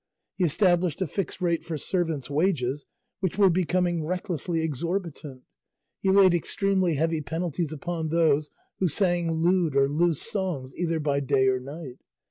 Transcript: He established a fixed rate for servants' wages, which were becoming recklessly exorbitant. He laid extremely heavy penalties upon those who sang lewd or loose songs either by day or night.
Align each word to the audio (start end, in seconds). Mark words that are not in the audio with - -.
He 0.33 0.43
established 0.45 0.99
a 1.03 1.05
fixed 1.05 1.41
rate 1.41 1.63
for 1.63 1.77
servants' 1.77 2.27
wages, 2.27 2.87
which 3.19 3.37
were 3.37 3.51
becoming 3.51 4.03
recklessly 4.03 4.61
exorbitant. 4.61 5.43
He 5.99 6.09
laid 6.09 6.33
extremely 6.33 6.95
heavy 6.95 7.21
penalties 7.21 7.71
upon 7.71 8.09
those 8.09 8.49
who 8.79 8.87
sang 8.87 9.31
lewd 9.31 9.75
or 9.75 9.87
loose 9.87 10.23
songs 10.23 10.73
either 10.75 10.99
by 10.99 11.19
day 11.19 11.47
or 11.47 11.59
night. 11.59 11.99